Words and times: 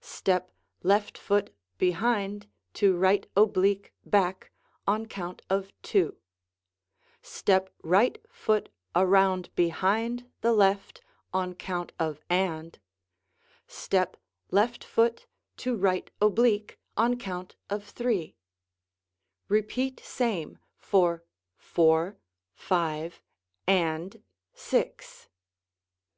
Step 0.00 0.50
left 0.82 1.18
foot 1.18 1.54
behind 1.76 2.48
to 2.72 2.96
right 2.96 3.26
oblique 3.36 3.92
back 4.02 4.50
on 4.86 5.04
count 5.04 5.42
of 5.50 5.70
"two"; 5.82 6.16
step 7.20 7.68
right 7.82 8.16
foot 8.30 8.70
around 8.94 9.54
behind 9.54 10.26
the 10.40 10.54
left 10.54 11.02
on 11.34 11.52
count 11.52 11.92
of 11.98 12.18
"and"; 12.30 12.78
step 13.66 14.16
left 14.50 14.82
foot 14.82 15.26
to 15.58 15.76
right 15.76 16.10
oblique 16.18 16.78
on 16.96 17.18
count 17.18 17.54
of 17.68 17.84
"three"; 17.86 18.34
repeat 19.50 20.00
same 20.00 20.58
for 20.78 21.22
"four," 21.58 22.16
"five," 22.54 23.20
"and," 23.66 24.22
"six." 24.54 25.28